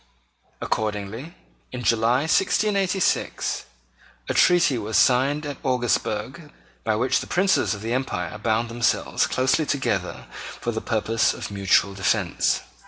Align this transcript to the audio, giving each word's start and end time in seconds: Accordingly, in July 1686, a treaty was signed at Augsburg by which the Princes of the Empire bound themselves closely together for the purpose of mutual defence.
Accordingly, 0.59 1.35
in 1.71 1.83
July 1.83 2.21
1686, 2.21 3.65
a 4.29 4.33
treaty 4.33 4.75
was 4.79 4.97
signed 4.97 5.45
at 5.45 5.57
Augsburg 5.63 6.49
by 6.83 6.95
which 6.95 7.19
the 7.19 7.27
Princes 7.27 7.75
of 7.75 7.83
the 7.83 7.93
Empire 7.93 8.35
bound 8.39 8.67
themselves 8.67 9.27
closely 9.27 9.67
together 9.67 10.25
for 10.59 10.71
the 10.71 10.81
purpose 10.81 11.35
of 11.35 11.51
mutual 11.51 11.93
defence. 11.93 12.61